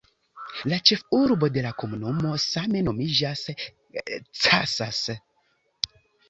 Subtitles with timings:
[0.71, 3.45] La ĉefurbo de la komunumo same nomiĝas
[3.99, 5.05] "Casas".